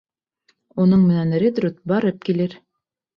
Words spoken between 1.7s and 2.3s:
барып